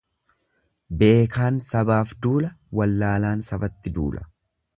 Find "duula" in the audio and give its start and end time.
2.25-2.53, 4.01-4.27